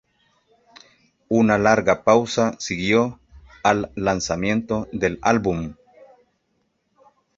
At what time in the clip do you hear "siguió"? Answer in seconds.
2.57-3.19